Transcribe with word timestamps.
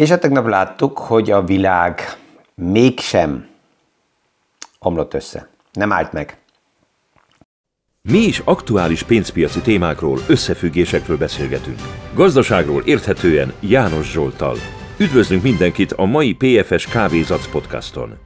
És 0.00 0.08
hát 0.08 0.20
tegnap 0.20 0.46
láttuk, 0.46 0.98
hogy 0.98 1.30
a 1.30 1.44
világ 1.44 2.00
mégsem 2.54 3.48
omlott 4.78 5.14
össze. 5.14 5.48
Nem 5.72 5.92
állt 5.92 6.12
meg. 6.12 6.38
Mi 8.02 8.18
is 8.18 8.38
aktuális 8.38 9.02
pénzpiaci 9.02 9.60
témákról, 9.60 10.18
összefüggésekről 10.28 11.16
beszélgetünk. 11.16 11.78
Gazdaságról 12.14 12.82
érthetően 12.82 13.52
János 13.60 14.10
Zsoltal. 14.10 14.56
Üdvözlünk 14.98 15.42
mindenkit 15.42 15.92
a 15.92 16.04
mai 16.04 16.34
PFS 16.34 16.86
Kávézac 16.86 17.50
podcaston. 17.50 18.18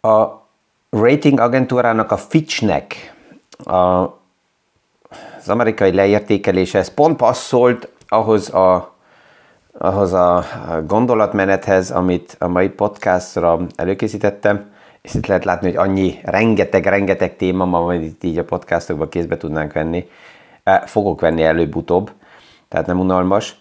A 0.00 0.26
rating 0.90 1.40
agentúrának, 1.40 2.10
a 2.10 2.16
Fitchnek 2.16 3.14
a 3.64 4.08
az 5.44 5.50
amerikai 5.50 5.92
leértékelése, 5.92 6.78
ez 6.78 6.94
pont 6.94 7.16
passzolt 7.16 7.88
ahhoz 8.08 8.54
a, 8.54 8.94
ahhoz 9.78 10.12
a 10.12 10.44
gondolatmenethez, 10.86 11.90
amit 11.90 12.36
a 12.38 12.48
mai 12.48 12.68
podcastra 12.68 13.60
előkészítettem, 13.76 14.72
és 15.02 15.14
itt 15.14 15.26
lehet 15.26 15.44
látni, 15.44 15.66
hogy 15.66 15.88
annyi, 15.88 16.18
rengeteg-rengeteg 16.22 17.36
téma 17.36 17.64
ma, 17.64 17.78
amit 17.78 18.24
így 18.24 18.38
a 18.38 18.44
podcastokban 18.44 19.08
kézbe 19.08 19.36
tudnánk 19.36 19.72
venni. 19.72 20.08
Fogok 20.84 21.20
venni 21.20 21.42
előbb-utóbb, 21.42 22.10
tehát 22.68 22.86
nem 22.86 23.00
unalmas. 23.00 23.56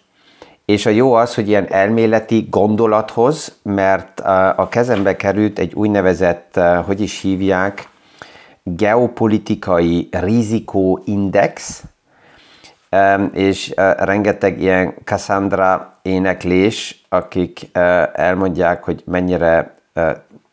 És 0.65 0.85
a 0.85 0.89
jó 0.89 1.13
az, 1.13 1.35
hogy 1.35 1.47
ilyen 1.47 1.67
elméleti 1.71 2.47
gondolathoz, 2.49 3.57
mert 3.63 4.19
a 4.55 4.67
kezembe 4.69 5.15
került 5.15 5.59
egy 5.59 5.73
úgynevezett, 5.73 6.59
hogy 6.85 7.01
is 7.01 7.21
hívják, 7.21 7.91
geopolitikai 8.63 10.07
rizikóindex, 10.11 11.83
és 13.33 13.73
rengeteg 13.97 14.61
ilyen 14.61 14.93
Cassandra 15.03 15.99
éneklés, 16.01 17.05
akik 17.09 17.69
elmondják, 18.13 18.83
hogy 18.83 19.03
mennyire 19.05 19.75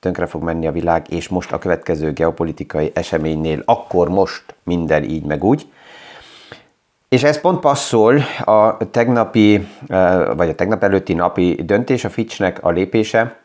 tönkre 0.01 0.27
fog 0.27 0.43
menni 0.43 0.67
a 0.67 0.73
világ, 0.73 1.07
és 1.11 1.29
most 1.29 1.53
a 1.53 1.59
következő 1.59 2.13
geopolitikai 2.13 2.91
eseménynél, 2.95 3.63
akkor 3.65 4.09
most 4.09 4.55
minden 4.63 5.05
így 5.05 5.25
meg 5.25 5.45
úgy. 5.45 5.67
És 7.09 7.23
ez 7.23 7.41
pont 7.41 7.61
passzol 7.61 8.21
a 8.45 8.77
tegnapi, 8.91 9.69
vagy 10.37 10.49
a 10.49 10.55
tegnap 10.55 10.83
előtti 10.83 11.15
napi 11.15 11.63
döntés, 11.65 12.05
a 12.05 12.11
Fitchnek 12.11 12.65
a 12.65 12.71
lépése, 12.71 13.37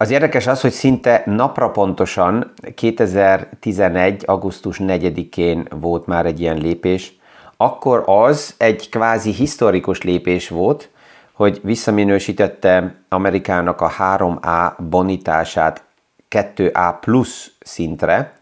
az 0.00 0.10
érdekes 0.10 0.46
az, 0.46 0.60
hogy 0.60 0.70
szinte 0.70 1.22
napra 1.26 1.70
pontosan 1.70 2.52
2011. 2.74 4.22
augusztus 4.26 4.80
4-én 4.82 5.66
volt 5.70 6.06
már 6.06 6.26
egy 6.26 6.40
ilyen 6.40 6.56
lépés, 6.56 7.18
akkor 7.56 8.02
az 8.06 8.54
egy 8.58 8.88
kvázi 8.88 9.30
historikus 9.32 10.02
lépés 10.02 10.48
volt, 10.48 10.90
hogy 11.32 11.60
visszaminősítette 11.62 12.94
Amerikának 13.08 13.80
a 13.80 13.90
3A 13.90 14.72
bonitását 14.88 15.84
2A 16.30 16.94
plusz 17.00 17.50
szintre. 17.60 18.32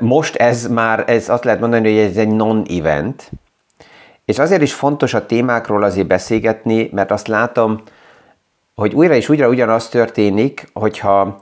Most 0.00 0.36
ez 0.36 0.66
már, 0.66 1.04
ez 1.06 1.28
azt 1.28 1.44
lehet 1.44 1.60
mondani, 1.60 1.94
hogy 1.94 2.10
ez 2.10 2.16
egy 2.16 2.30
non-event, 2.30 3.30
és 4.24 4.38
azért 4.38 4.62
is 4.62 4.74
fontos 4.74 5.14
a 5.14 5.26
témákról 5.26 5.82
azért 5.82 6.06
beszélgetni, 6.06 6.90
mert 6.92 7.10
azt 7.10 7.28
látom, 7.28 7.82
hogy 8.76 8.94
újra 8.94 9.14
és 9.14 9.28
újra 9.28 9.48
ugyanaz 9.48 9.88
történik, 9.88 10.68
hogyha 10.72 11.40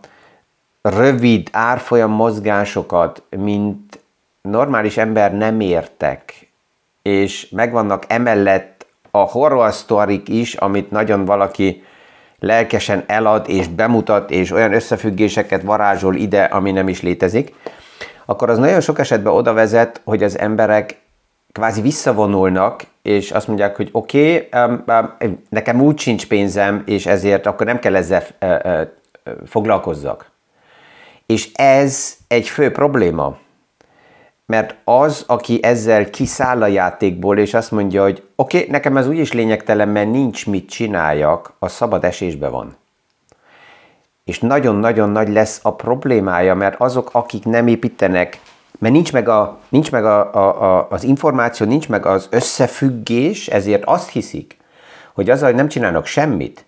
rövid 0.83 1.49
árfolyam 1.53 2.11
mozgásokat, 2.11 3.23
mint 3.37 4.03
normális 4.43 4.97
ember 4.97 5.35
nem 5.37 5.61
értek, 5.61 6.51
és 7.03 7.49
megvannak 7.51 8.05
emellett 8.09 8.87
a 9.11 9.19
horror 9.19 9.73
sztorik 9.73 10.29
is, 10.29 10.55
amit 10.55 10.91
nagyon 10.91 11.25
valaki 11.25 11.85
lelkesen 12.39 13.05
elad 13.07 13.49
és 13.49 13.69
bemutat, 13.69 14.31
és 14.31 14.51
olyan 14.51 14.73
összefüggéseket 14.73 15.63
varázsol 15.63 16.15
ide, 16.15 16.45
ami 16.45 16.73
nem 16.73 16.89
is 16.89 17.03
létezik, 17.03 17.55
akkor 18.25 18.51
az 18.51 18.59
nagyon 18.59 18.81
sok 18.81 18.99
esetben 18.99 19.33
oda 19.33 19.53
vezet, 19.53 20.01
hogy 20.05 20.23
az 20.23 20.39
emberek 20.39 21.01
kvázi 21.53 21.81
visszavonulnak, 21.81 22.83
és 23.05 23.31
azt 23.31 23.47
mondják, 23.47 23.77
hogy 23.77 23.89
oké, 23.93 24.49
okay, 24.53 25.39
nekem 25.49 25.81
úgy 25.81 25.99
sincs 25.99 26.27
pénzem, 26.27 26.83
és 26.87 27.07
ezért 27.07 27.47
akkor 27.47 27.67
nem 27.67 27.79
kell 27.79 27.97
ezzel 27.97 28.23
uh, 28.41 28.51
uh, 28.65 28.81
foglalkozzak. 29.47 30.31
És 31.27 31.53
ez 31.53 32.17
egy 32.29 32.49
fő 32.49 32.73
probléma, 32.73 33.37
mert 34.47 34.75
az, 34.85 35.25
aki 35.27 35.59
ezzel 35.63 36.11
kiszáll 36.11 36.63
a 36.63 36.67
játékból, 36.67 37.39
és 37.39 37.55
azt 37.55 37.71
mondja, 37.71 38.03
hogy 38.03 38.23
oké, 38.37 38.59
okay, 38.59 38.71
nekem 38.71 38.97
ez 38.97 39.09
úgyis 39.09 39.33
lényegtelen, 39.33 39.89
mert 39.89 40.11
nincs 40.11 40.47
mit 40.47 40.69
csináljak, 40.69 41.53
a 41.59 41.69
szabad 41.69 42.05
esésbe 42.05 42.49
van. 42.49 42.77
És 44.25 44.41
nagyon-nagyon 44.41 45.11
nagy 45.11 45.29
lesz 45.29 45.61
a 45.63 45.75
problémája, 45.75 46.55
mert 46.55 46.81
azok, 46.81 47.09
akik 47.13 47.45
nem 47.45 47.67
építenek 47.67 48.41
mert 48.85 48.97
nincs 48.97 49.13
meg, 49.13 49.29
a, 49.29 49.59
nincs 49.69 49.91
meg 49.91 50.05
a, 50.05 50.35
a, 50.35 50.63
a, 50.63 50.87
az 50.91 51.05
információ, 51.05 51.67
nincs 51.67 51.89
meg 51.89 52.07
az 52.07 52.29
összefüggés, 52.31 53.49
ezért 53.49 53.85
azt 53.85 54.11
hiszik, 54.11 54.57
hogy 55.15 55.31
azzal, 55.31 55.47
hogy 55.47 55.57
nem 55.57 55.69
csinálnak 55.69 56.07
semmit, 56.07 56.67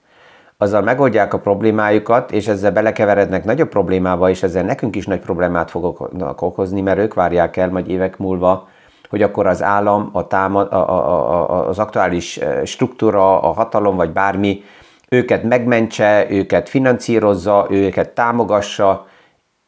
azzal 0.59 0.83
megoldják 0.83 1.35
a 1.35 1.39
problémájukat, 1.39 2.33
és 2.33 2.49
ezzel 2.49 2.73
belekeverednek 2.73 3.45
nagyobb 3.45 3.69
problémába, 3.69 4.31
és 4.31 4.43
ezzel 4.43 4.63
nekünk 4.63 4.97
is 4.97 5.07
nagy 5.07 5.21
problémát 5.21 5.71
fogok 5.71 6.11
okozni, 6.41 6.81
mert 6.81 6.99
ők 6.99 7.15
várják 7.15 7.57
el 7.57 7.71
majd 7.71 7.89
évek 7.89 8.19
múlva, 8.19 8.69
hogy 9.09 9.23
akkor 9.23 9.47
az 9.47 9.63
állam, 9.63 10.11
a 10.13 10.27
támad, 10.27 10.73
a, 10.73 10.89
a, 10.91 11.51
a, 11.51 11.69
az 11.69 11.79
aktuális 11.79 12.41
struktúra, 12.65 13.41
a 13.43 13.53
hatalom, 13.53 13.97
vagy 13.97 14.11
bármi, 14.11 14.65
őket 15.09 15.43
megmentse, 15.43 16.27
őket 16.31 16.69
finanszírozza, 16.69 17.67
őket 17.71 18.09
támogassa, 18.09 19.07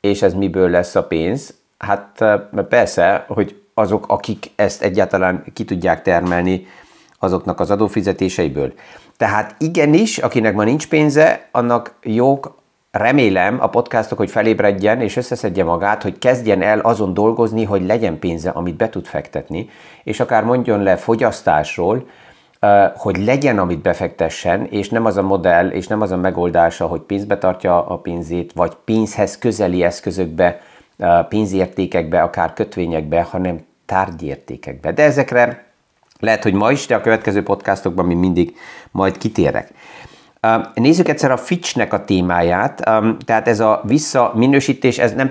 és 0.00 0.22
ez 0.22 0.34
miből 0.34 0.70
lesz 0.70 0.94
a 0.94 1.04
pénz? 1.04 1.57
Hát 1.78 2.24
persze, 2.68 3.24
hogy 3.28 3.62
azok, 3.74 4.04
akik 4.08 4.50
ezt 4.56 4.82
egyáltalán 4.82 5.44
ki 5.52 5.64
tudják 5.64 6.02
termelni, 6.02 6.66
azoknak 7.18 7.60
az 7.60 7.70
adófizetéseiből. 7.70 8.72
Tehát 9.16 9.54
igenis, 9.58 10.18
akinek 10.18 10.54
ma 10.54 10.64
nincs 10.64 10.88
pénze, 10.88 11.48
annak 11.50 11.94
jók, 12.02 12.56
remélem 12.90 13.60
a 13.60 13.68
podcastok, 13.68 14.18
hogy 14.18 14.30
felébredjen 14.30 15.00
és 15.00 15.16
összeszedje 15.16 15.64
magát, 15.64 16.02
hogy 16.02 16.18
kezdjen 16.18 16.62
el 16.62 16.78
azon 16.78 17.14
dolgozni, 17.14 17.64
hogy 17.64 17.86
legyen 17.86 18.18
pénze, 18.18 18.50
amit 18.50 18.76
be 18.76 18.88
tud 18.88 19.06
fektetni, 19.06 19.68
és 20.04 20.20
akár 20.20 20.44
mondjon 20.44 20.82
le 20.82 20.96
fogyasztásról, 20.96 22.08
hogy 22.96 23.24
legyen, 23.24 23.58
amit 23.58 23.82
befektessen, 23.82 24.64
és 24.64 24.88
nem 24.88 25.04
az 25.04 25.16
a 25.16 25.22
modell, 25.22 25.68
és 25.68 25.86
nem 25.86 26.00
az 26.00 26.10
a 26.10 26.16
megoldása, 26.16 26.86
hogy 26.86 27.00
pénzbe 27.00 27.38
tartja 27.38 27.86
a 27.86 27.96
pénzét, 27.96 28.52
vagy 28.52 28.76
pénzhez 28.84 29.38
közeli 29.38 29.82
eszközökbe 29.82 30.60
pénzértékekbe, 31.28 32.22
akár 32.22 32.52
kötvényekbe, 32.52 33.22
hanem 33.22 33.66
tárgyértékekbe. 33.86 34.92
De 34.92 35.02
ezekre 35.02 35.66
lehet, 36.20 36.42
hogy 36.42 36.52
ma 36.52 36.70
is, 36.70 36.86
de 36.86 36.94
a 36.94 37.00
következő 37.00 37.42
podcastokban 37.42 38.06
mi 38.06 38.14
mindig 38.14 38.56
majd 38.90 39.18
kitérek. 39.18 39.70
Nézzük 40.74 41.08
egyszer 41.08 41.30
a 41.30 41.36
Fitchnek 41.36 41.92
a 41.92 42.04
témáját, 42.04 42.90
tehát 43.24 43.48
ez 43.48 43.60
a 43.60 43.80
visszaminősítés, 43.84 44.98
ez 44.98 45.14
nem 45.14 45.30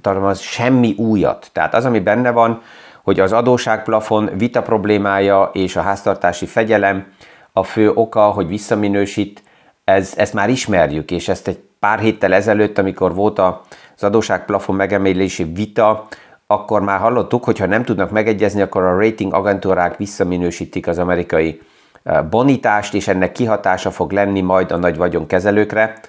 tartalmaz 0.00 0.40
semmi 0.40 0.94
újat. 0.98 1.50
Tehát 1.52 1.74
az, 1.74 1.84
ami 1.84 2.00
benne 2.00 2.30
van, 2.30 2.62
hogy 3.02 3.20
az 3.20 3.32
adóságplafon 3.32 4.30
vita 4.36 4.62
problémája 4.62 5.50
és 5.52 5.76
a 5.76 5.80
háztartási 5.80 6.46
fegyelem 6.46 7.06
a 7.52 7.62
fő 7.62 7.90
oka, 7.90 8.22
hogy 8.22 8.46
visszaminősít, 8.46 9.42
ez, 9.84 10.12
ezt 10.16 10.34
már 10.34 10.48
ismerjük, 10.48 11.10
és 11.10 11.28
ezt 11.28 11.48
egy 11.48 11.58
pár 11.80 11.98
héttel 11.98 12.32
ezelőtt, 12.32 12.78
amikor 12.78 13.14
volt 13.14 13.38
az 13.38 14.02
adóságplafon 14.02 14.76
megemelési 14.76 15.44
vita, 15.44 16.06
akkor 16.46 16.80
már 16.82 16.98
hallottuk, 16.98 17.44
hogy 17.44 17.58
ha 17.58 17.66
nem 17.66 17.84
tudnak 17.84 18.10
megegyezni, 18.10 18.60
akkor 18.60 18.82
a 18.82 18.98
rating 18.98 19.34
agentúrák 19.34 19.96
visszaminősítik 19.96 20.86
az 20.86 20.98
amerikai 20.98 21.62
eh, 22.02 22.22
bonitást, 22.22 22.94
és 22.94 23.08
ennek 23.08 23.32
kihatása 23.32 23.90
fog 23.90 24.12
lenni 24.12 24.40
majd 24.40 24.70
a 24.70 24.76
nagy 24.76 24.96
vagyonkezelőkre. 24.96 26.00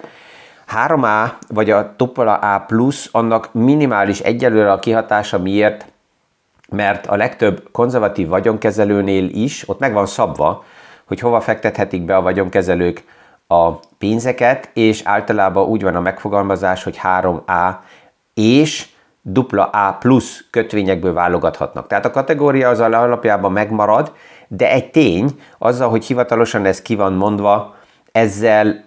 3A 0.86 1.30
vagy 1.48 1.70
a 1.70 1.94
A 2.40 2.58
plusz, 2.66 3.08
annak 3.12 3.48
minimális 3.52 4.20
egyelőre 4.20 4.72
a 4.72 4.78
kihatása 4.78 5.38
miért? 5.38 5.86
Mert 6.68 7.06
a 7.06 7.16
legtöbb 7.16 7.68
konzervatív 7.72 8.28
vagyonkezelőnél 8.28 9.28
is 9.28 9.68
ott 9.68 9.78
meg 9.78 9.92
van 9.92 10.06
szabva, 10.06 10.64
hogy 11.04 11.20
hova 11.20 11.40
fektethetik 11.40 12.04
be 12.04 12.16
a 12.16 12.22
vagyonkezelők 12.22 13.04
a 13.52 13.80
pénzeket, 13.98 14.70
és 14.74 15.02
általában 15.04 15.64
úgy 15.64 15.82
van 15.82 15.96
a 15.96 16.00
megfogalmazás, 16.00 16.82
hogy 16.82 17.00
3A 17.02 17.74
és 18.34 18.86
dupla 19.22 19.64
A 19.64 19.92
plusz 19.92 20.44
kötvényekből 20.50 21.12
válogathatnak. 21.12 21.86
Tehát 21.86 22.04
a 22.04 22.10
kategória 22.10 22.68
az 22.68 22.80
alapjában 22.80 23.52
megmarad, 23.52 24.12
de 24.48 24.70
egy 24.70 24.90
tény, 24.90 25.40
azzal, 25.58 25.88
hogy 25.88 26.04
hivatalosan 26.04 26.64
ez 26.64 26.82
ki 26.82 26.94
van 26.94 27.12
mondva, 27.12 27.74
ezzel 28.12 28.84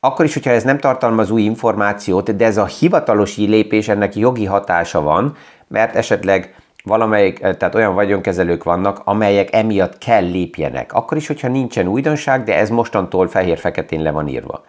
akkor 0.00 0.24
is, 0.24 0.32
hogyha 0.32 0.50
ez 0.50 0.62
nem 0.62 0.78
tartalmaz 0.78 1.30
új 1.30 1.42
információt, 1.42 2.36
de 2.36 2.44
ez 2.44 2.56
a 2.56 2.66
hivatalos 2.66 3.36
lépés, 3.36 3.88
ennek 3.88 4.16
jogi 4.16 4.44
hatása 4.44 5.00
van, 5.00 5.36
mert 5.68 5.96
esetleg 5.96 6.54
valamelyik, 6.84 7.38
tehát 7.38 7.74
olyan 7.74 7.94
vagyonkezelők 7.94 8.64
vannak, 8.64 9.00
amelyek 9.04 9.54
emiatt 9.54 9.98
kell 9.98 10.30
lépjenek. 10.30 10.92
Akkor 10.92 11.16
is, 11.16 11.26
hogyha 11.26 11.48
nincsen 11.48 11.86
újdonság, 11.86 12.44
de 12.44 12.56
ez 12.56 12.70
mostantól 12.70 13.28
fehér-feketén 13.28 14.02
le 14.02 14.10
van 14.10 14.28
írva. 14.28 14.54
Oké, 14.54 14.64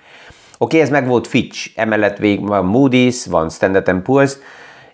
okay, 0.58 0.80
ez 0.80 0.90
meg 0.90 1.08
volt 1.08 1.28
Fitch, 1.28 1.70
emellett 1.76 2.18
végig 2.18 2.48
van 2.48 2.72
Moody's, 2.74 3.26
van 3.30 3.50
Standard 3.50 4.02
Poor's, 4.06 4.32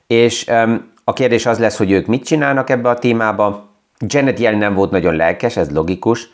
és 0.08 0.48
um, 0.48 0.92
a 1.04 1.14
kérdés 1.14 1.46
az 1.46 1.60
lesz, 1.60 1.78
hogy 1.78 1.92
ők 1.92 2.06
mit 2.06 2.26
csinálnak 2.26 2.70
ebbe 2.70 2.90
a 2.90 3.00
témába. 3.00 3.70
Janet 4.00 4.40
Yellen 4.40 4.60
nem 4.60 4.74
volt 4.74 4.92
nagyon 4.92 5.16
lelkes, 5.16 5.58
ez 5.58 5.72
logikus, 5.72 6.30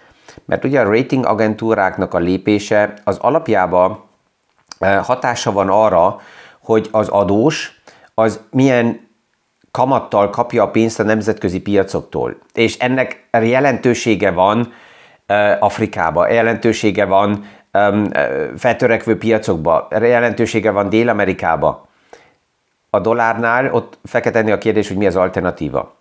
mert 0.45 0.63
ugye 0.63 0.79
a 0.79 0.91
rating 0.91 1.25
agentúráknak 1.25 2.13
a 2.13 2.17
lépése 2.17 2.93
az 3.03 3.17
alapjában 3.17 4.03
hatása 5.01 5.51
van 5.51 5.69
arra, 5.69 6.19
hogy 6.59 6.87
az 6.91 7.07
adós 7.07 7.81
az 8.13 8.39
milyen 8.51 9.09
kamattal 9.71 10.29
kapja 10.29 10.63
a 10.63 10.69
pénzt 10.69 10.99
a 10.99 11.03
nemzetközi 11.03 11.61
piacoktól. 11.61 12.37
És 12.53 12.77
ennek 12.77 13.27
jelentősége 13.31 14.31
van 14.31 14.73
Afrikába, 15.59 16.31
jelentősége 16.31 17.05
van 17.05 17.45
feltörekvő 18.57 19.17
piacokba, 19.17 19.87
jelentősége 19.91 20.71
van 20.71 20.89
Dél-Amerikába. 20.89 21.87
A 22.89 22.99
dollárnál 22.99 23.73
ott 23.73 23.97
fel 24.03 24.21
kell 24.21 24.31
tenni 24.31 24.51
a 24.51 24.57
kérdés, 24.57 24.87
hogy 24.87 24.97
mi 24.97 25.05
az 25.05 25.15
alternatíva. 25.15 25.95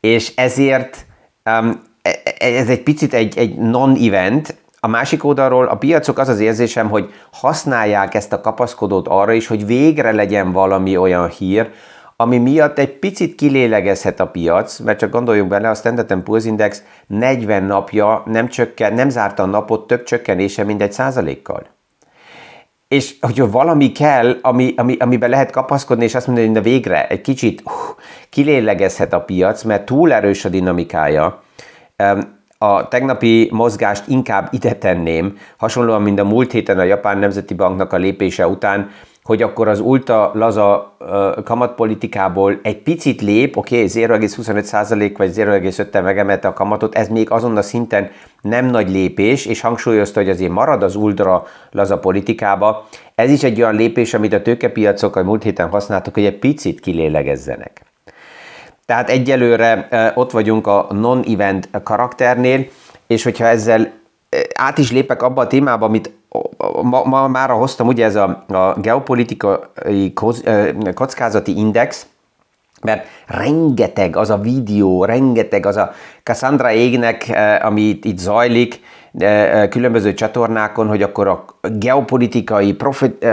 És 0.00 0.32
ezért 0.36 1.06
e, 1.42 1.64
e, 2.02 2.20
ez 2.38 2.68
egy 2.68 2.82
picit 2.82 3.14
egy, 3.14 3.38
egy 3.38 3.54
non-event, 3.54 4.56
a 4.80 4.86
másik 4.86 5.24
oldalról 5.24 5.66
a 5.66 5.76
piacok 5.76 6.18
az 6.18 6.28
az 6.28 6.40
érzésem, 6.40 6.88
hogy 6.88 7.12
használják 7.32 8.14
ezt 8.14 8.32
a 8.32 8.40
kapaszkodót 8.40 9.08
arra 9.08 9.32
is, 9.32 9.46
hogy 9.46 9.66
végre 9.66 10.12
legyen 10.12 10.52
valami 10.52 10.96
olyan 10.96 11.28
hír, 11.28 11.70
ami 12.16 12.38
miatt 12.38 12.78
egy 12.78 12.98
picit 12.98 13.34
kilélegezhet 13.34 14.20
a 14.20 14.26
piac, 14.26 14.78
mert 14.78 14.98
csak 14.98 15.10
gondoljunk 15.10 15.48
bele, 15.48 15.70
a 15.70 15.74
Standard 15.74 16.22
Poor's 16.24 16.42
Index 16.44 16.82
40 17.06 17.62
napja 17.62 18.22
nem, 18.26 18.48
csökken, 18.48 18.94
nem 18.94 19.08
zárta 19.08 19.42
a 19.42 19.46
napot 19.46 19.86
több 19.86 20.02
csökkenése, 20.02 20.64
mint 20.64 20.82
egy 20.82 20.92
százalékkal. 20.92 21.66
És 22.88 23.14
hogyha 23.20 23.50
valami 23.50 23.92
kell, 23.92 24.38
ami, 24.42 24.74
ami, 24.76 24.96
amiben 24.96 25.30
lehet 25.30 25.50
kapaszkodni, 25.50 26.04
és 26.04 26.14
azt 26.14 26.26
mondani, 26.26 26.46
hogy 26.46 26.56
na 26.56 26.62
végre 26.62 27.06
egy 27.06 27.20
kicsit 27.20 27.62
uh, 27.64 27.72
kilélegezhet 28.30 29.12
a 29.12 29.20
piac, 29.20 29.62
mert 29.62 29.84
túl 29.84 30.12
erős 30.12 30.44
a 30.44 30.48
dinamikája, 30.48 31.42
a 32.58 32.88
tegnapi 32.88 33.48
mozgást 33.52 34.08
inkább 34.08 34.48
ide 34.50 34.72
tenném, 34.72 35.38
hasonlóan, 35.56 36.02
mint 36.02 36.18
a 36.18 36.24
múlt 36.24 36.52
héten 36.52 36.78
a 36.78 36.82
Japán 36.82 37.18
Nemzeti 37.18 37.54
Banknak 37.54 37.92
a 37.92 37.96
lépése 37.96 38.48
után, 38.48 38.90
hogy 39.24 39.42
akkor 39.42 39.68
az 39.68 39.80
ultra 39.80 40.30
laza 40.34 40.96
kamatpolitikából 41.44 42.58
egy 42.62 42.78
picit 42.78 43.22
lép, 43.22 43.56
oké, 43.56 43.74
okay, 43.76 43.88
0,25% 43.88 45.14
vagy 45.16 45.32
0,5 45.34 46.02
megemelte 46.02 46.48
a 46.48 46.52
kamatot, 46.52 46.94
ez 46.94 47.08
még 47.08 47.30
azon 47.30 47.56
a 47.56 47.62
szinten 47.62 48.10
nem 48.40 48.66
nagy 48.66 48.90
lépés, 48.90 49.46
és 49.46 49.60
hangsúlyozta, 49.60 50.20
hogy 50.20 50.28
azért 50.28 50.50
marad 50.50 50.82
az 50.82 50.94
ultra 50.94 51.46
laza 51.70 51.98
politikába. 51.98 52.88
Ez 53.14 53.30
is 53.30 53.42
egy 53.42 53.60
olyan 53.60 53.74
lépés, 53.74 54.14
amit 54.14 54.32
a 54.32 54.42
tőkepiacok 54.42 55.16
a 55.16 55.22
múlt 55.22 55.42
héten 55.42 55.68
használtak, 55.68 56.14
hogy 56.14 56.24
egy 56.24 56.38
picit 56.38 56.80
kilélegezzenek. 56.80 57.80
Tehát 58.86 59.10
egyelőre 59.10 59.88
ott 60.14 60.30
vagyunk 60.30 60.66
a 60.66 60.86
non-event 60.90 61.68
karakternél, 61.82 62.66
és 63.06 63.22
hogyha 63.22 63.46
ezzel 63.46 63.92
át 64.54 64.78
is 64.78 64.92
lépek 64.92 65.22
abba 65.22 65.42
a 65.42 65.46
témába, 65.46 65.86
amit 65.86 66.10
ma, 66.82 67.04
ma 67.04 67.28
már 67.28 67.50
hoztam, 67.50 67.86
ugye 67.86 68.04
ez 68.04 68.16
a, 68.16 68.44
a 68.48 68.80
geopolitikai 68.80 70.12
kockázati 70.94 71.56
index, 71.58 72.06
mert 72.82 73.06
rengeteg 73.26 74.16
az 74.16 74.30
a 74.30 74.38
videó, 74.38 75.04
rengeteg 75.04 75.66
az 75.66 75.76
a 75.76 75.92
Cassandra 76.22 76.70
égnek, 76.70 77.38
ami 77.62 77.98
itt 78.02 78.18
zajlik, 78.18 78.80
különböző 79.68 80.14
csatornákon, 80.14 80.88
hogy 80.88 81.02
akkor 81.02 81.28
a 81.28 81.44
geopolitikai 81.78 82.72
profet, 82.72 83.26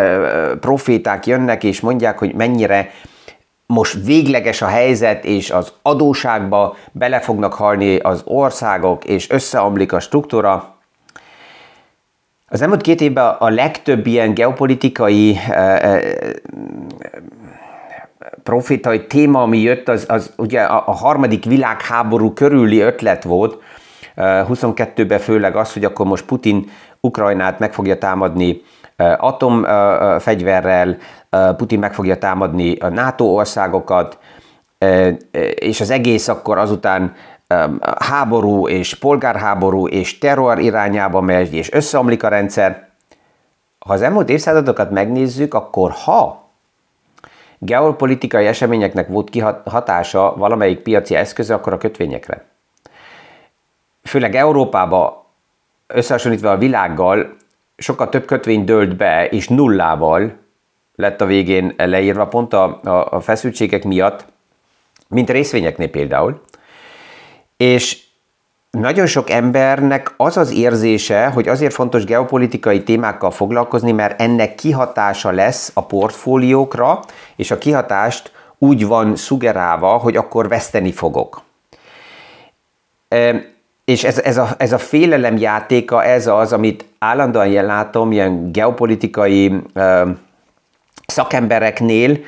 proféták 0.60 1.26
jönnek 1.26 1.64
és 1.64 1.80
mondják, 1.80 2.20
hogy 2.20 2.34
mennyire 2.34 2.90
most 3.66 3.98
végleges 4.06 4.62
a 4.62 4.68
helyzet, 4.68 5.26
és 5.26 5.52
az 5.52 5.72
adóságba 5.82 6.76
bele 6.92 7.20
fognak 7.20 7.54
halni 7.54 7.98
az 7.98 8.22
országok, 8.26 9.06
és 9.06 9.30
összeomlik 9.30 9.94
a 9.94 10.00
struktúra. 10.00 10.71
Az 12.54 12.62
elmúlt 12.62 12.82
két 12.82 13.02
évben 13.02 13.36
a 13.40 13.50
legtöbb 13.50 14.08
ilyen 14.08 14.34
geopolitikai 14.34 15.40
profitai 18.44 19.06
téma, 19.06 19.42
ami 19.42 19.58
jött, 19.58 19.88
az, 19.88 20.06
az 20.08 20.34
ugye 20.38 20.62
a, 20.62 20.84
a 20.88 20.92
harmadik 20.92 21.46
világháború 21.46 22.34
körüli 22.34 22.80
ötlet 22.80 23.24
volt, 23.24 23.58
22-ben 24.16 25.20
főleg 25.20 25.56
az, 25.56 25.74
hogy 25.74 25.84
akkor 25.84 26.06
most 26.06 26.26
Putin 26.26 26.70
Ukrajnát 27.00 27.60
meg 27.60 27.74
fogja 27.74 27.98
támadni 27.98 28.62
atomfegyverrel, 29.18 30.98
Putin 31.58 31.80
meg 31.80 31.94
fogja 31.94 32.18
támadni 32.18 32.76
a 32.76 32.88
NATO 32.88 33.26
országokat, 33.26 34.18
és 35.56 35.82
az 35.82 35.90
egész 35.90 36.28
akkor 36.28 36.58
azután 36.58 37.14
háború 38.00 38.68
és 38.68 38.94
polgárháború 38.94 39.88
és 39.88 40.18
terror 40.18 40.60
irányába 40.60 41.22
megy, 41.22 41.54
és 41.54 41.72
összeomlik 41.72 42.24
a 42.24 42.28
rendszer. 42.28 42.90
Ha 43.80 43.94
az 43.94 44.02
elmúlt 44.02 44.30
évszázadokat 44.30 44.92
megnézzük, 44.92 45.54
akkor 45.54 45.92
ha 45.92 46.50
geopolitikai 47.58 48.46
eseményeknek 48.46 49.08
volt 49.08 49.30
kihatása 49.30 50.34
valamelyik 50.38 50.80
piaci 50.80 51.16
eszköze, 51.16 51.54
akkor 51.54 51.74
a 51.74 51.78
kötvényekre. 51.78 52.46
Főleg 54.04 54.36
Európába 54.36 55.26
összehasonlítva 55.88 56.52
a 56.52 56.58
világgal 56.58 57.36
sokkal 57.78 58.10
több 58.10 58.26
kötvény 58.26 58.64
dőlt 58.64 58.96
be, 58.96 59.28
és 59.28 59.48
nullával 59.48 60.34
lett 60.96 61.22
a 61.22 61.26
végén 61.26 61.74
leírva 61.78 62.28
pont 62.28 62.54
a, 62.54 62.80
a, 62.84 63.08
a 63.12 63.20
feszültségek 63.20 63.84
miatt, 63.84 64.26
mint 65.08 65.30
részvényeknél 65.30 65.90
például. 65.90 66.42
És 67.62 67.98
nagyon 68.72 69.06
sok 69.06 69.30
embernek 69.30 70.14
az 70.18 70.38
az 70.38 70.52
érzése, 70.52 71.28
hogy 71.28 71.48
azért 71.48 71.74
fontos 71.74 72.04
geopolitikai 72.04 72.84
témákkal 72.84 73.32
foglalkozni, 73.32 73.92
mert 73.92 74.22
ennek 74.22 74.56
kihatása 74.56 75.32
lesz 75.32 75.72
a 75.74 75.86
portfóliókra, 75.86 77.00
és 77.36 77.52
a 77.52 77.58
kihatást 77.58 78.32
úgy 78.58 78.86
van 78.86 79.16
szugerálva, 79.16 79.98
hogy 79.98 80.16
akkor 80.16 80.48
veszteni 80.48 80.92
fogok. 80.92 81.42
És 83.86 84.04
ez, 84.04 84.20
ez, 84.20 84.38
a, 84.38 84.50
ez 84.58 84.74
a 84.74 84.78
félelem 84.78 85.38
játéka, 85.38 86.04
ez 86.04 86.28
az, 86.28 86.54
amit 86.54 86.86
állandóan 87.00 87.48
jel 87.48 87.66
látom, 87.66 88.12
ilyen 88.12 88.52
geopolitikai 88.52 89.62
ö, 89.74 90.10
szakembereknél, 91.06 92.20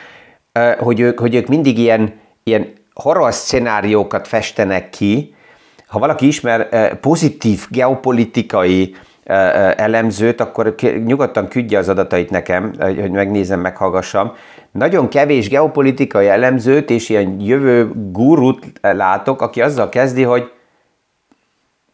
ö, 0.52 0.72
hogy, 0.80 1.00
ők, 1.00 1.20
hogy 1.20 1.36
ők 1.36 1.48
mindig 1.48 1.78
ilyen, 1.78 2.20
ilyen 2.44 2.82
horror 2.94 3.34
szcenáriókat 3.34 4.28
festenek 4.28 4.90
ki, 4.90 5.36
ha 5.88 6.00
valaki 6.00 6.28
ismer 6.28 6.68
eh, 6.72 6.90
pozitív 6.90 7.66
geopolitikai 7.70 8.96
eh, 9.24 9.68
eh, 9.68 9.74
elemzőt, 9.78 10.42
akkor 10.42 10.76
nyugodtan 11.06 11.48
küldje 11.48 11.78
az 11.78 11.90
adatait 11.90 12.30
nekem, 12.30 12.74
hogy 12.80 13.12
megnézem, 13.12 13.60
meghallgassam. 13.60 14.34
Nagyon 14.72 15.10
kevés 15.10 15.50
geopolitikai 15.50 16.28
elemzőt 16.28 16.90
és 16.90 17.10
ilyen 17.10 17.40
jövő 17.40 17.92
gurut 18.12 18.66
látok, 18.82 19.42
aki 19.42 19.62
azzal 19.62 19.90
kezdi, 19.90 20.24
hogy 20.24 20.52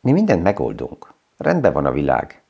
mi 0.01 0.11
mindent 0.11 0.43
megoldunk. 0.43 1.13
Rendben 1.37 1.73
van 1.73 1.85
a 1.85 1.91
világ. 1.91 2.41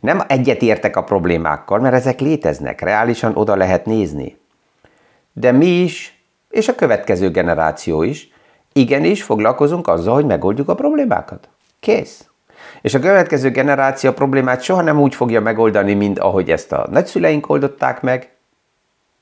Nem 0.00 0.22
egyet 0.26 0.62
értek 0.62 0.96
a 0.96 1.04
problémákkal, 1.04 1.78
mert 1.78 1.94
ezek 1.94 2.20
léteznek, 2.20 2.80
reálisan 2.80 3.36
oda 3.36 3.56
lehet 3.56 3.86
nézni. 3.86 4.36
De 5.32 5.52
mi 5.52 5.66
is 5.66 6.17
és 6.50 6.68
a 6.68 6.74
következő 6.74 7.30
generáció 7.30 8.02
is, 8.02 8.32
igenis 8.72 9.22
foglalkozunk 9.22 9.88
azzal, 9.88 10.14
hogy 10.14 10.26
megoldjuk 10.26 10.68
a 10.68 10.74
problémákat. 10.74 11.48
Kész. 11.80 12.28
És 12.82 12.94
a 12.94 12.98
következő 12.98 13.50
generáció 13.50 14.12
problémát 14.12 14.62
soha 14.62 14.82
nem 14.82 15.00
úgy 15.00 15.14
fogja 15.14 15.40
megoldani, 15.40 15.94
mint 15.94 16.18
ahogy 16.18 16.50
ezt 16.50 16.72
a 16.72 16.86
nagyszüleink 16.90 17.48
oldották 17.48 18.00
meg, 18.00 18.30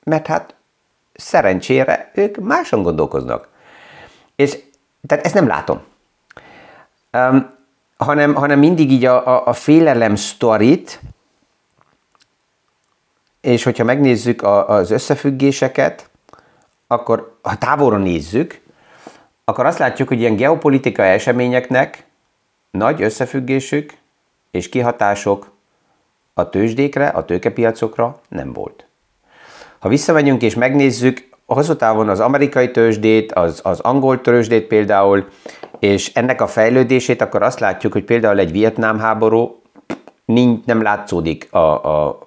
mert 0.03 0.27
hát 0.27 0.55
szerencsére 1.13 2.11
ők 2.13 2.37
máson 2.37 2.81
gondolkoznak. 2.81 3.47
És 4.35 4.57
tehát 5.07 5.25
ezt 5.25 5.33
nem 5.33 5.47
látom. 5.47 5.81
Um, 7.13 7.55
hanem, 7.97 8.35
hanem 8.35 8.59
mindig 8.59 8.91
így 8.91 9.05
a, 9.05 9.27
a, 9.27 9.47
a 9.47 9.53
félelem 9.53 10.15
sztorit, 10.15 11.01
és 13.41 13.63
hogyha 13.63 13.83
megnézzük 13.83 14.41
a, 14.41 14.69
az 14.69 14.91
összefüggéseket, 14.91 16.06
akkor 16.87 17.37
ha 17.41 17.57
távolról 17.57 17.99
nézzük, 17.99 18.61
akkor 19.45 19.65
azt 19.65 19.79
látjuk, 19.79 20.07
hogy 20.07 20.19
ilyen 20.19 20.35
geopolitikai 20.35 21.07
eseményeknek 21.07 22.05
nagy 22.71 23.01
összefüggésük 23.01 23.93
és 24.51 24.69
kihatások 24.69 25.51
a 26.33 26.49
tőzsdékre, 26.49 27.07
a 27.07 27.25
tőkepiacokra 27.25 28.19
nem 28.29 28.53
volt. 28.53 28.87
Ha 29.79 29.89
visszamegyünk 29.89 30.41
és 30.41 30.55
megnézzük 30.55 31.29
hosszú 31.45 31.75
távon 31.75 32.09
az 32.09 32.19
amerikai 32.19 32.71
tőzsdét, 32.71 33.31
az, 33.31 33.59
az 33.63 33.79
angol 33.79 34.21
tőzsdét 34.21 34.67
például, 34.67 35.27
és 35.79 36.13
ennek 36.13 36.41
a 36.41 36.47
fejlődését, 36.47 37.21
akkor 37.21 37.41
azt 37.41 37.59
látjuk, 37.59 37.93
hogy 37.93 38.03
például 38.03 38.39
egy 38.39 38.51
Vietnám 38.51 38.99
háború 38.99 39.61
nem 40.65 40.81
látszódik 40.81 41.53
a, 41.53 42.07
a 42.07 42.26